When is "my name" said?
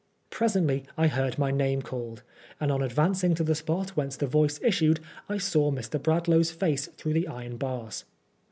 1.37-1.83